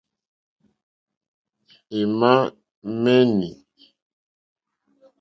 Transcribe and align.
Ímá 1.99 2.31
ŋmɛ̀ní. 2.91 3.49